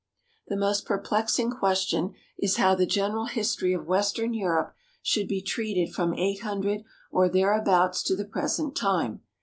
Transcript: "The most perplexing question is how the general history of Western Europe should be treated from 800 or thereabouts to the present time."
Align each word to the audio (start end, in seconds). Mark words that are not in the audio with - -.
"The 0.47 0.57
most 0.57 0.87
perplexing 0.87 1.51
question 1.51 2.15
is 2.39 2.55
how 2.57 2.73
the 2.73 2.87
general 2.87 3.25
history 3.27 3.71
of 3.73 3.85
Western 3.85 4.33
Europe 4.33 4.73
should 5.03 5.27
be 5.27 5.43
treated 5.43 5.93
from 5.93 6.15
800 6.15 6.83
or 7.11 7.29
thereabouts 7.29 8.01
to 8.05 8.15
the 8.15 8.25
present 8.25 8.75
time." 8.75 9.21